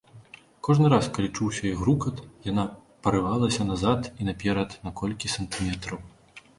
Кожны 0.67 0.87
раз, 0.93 1.09
калі 1.17 1.29
чуўся 1.35 1.61
яе 1.71 1.75
грукат, 1.83 2.17
яна 2.51 2.63
парывалася 3.05 3.71
назад 3.71 4.13
і 4.23 4.31
наперад 4.33 4.69
на 4.89 4.99
колькі 5.03 5.35
сантыметраў. 5.37 6.07